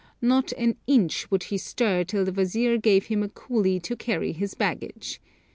[0.19, 4.31] Not an inch would he stir till the wazir gave him a coolie to carry
[4.31, 5.21] his baggage.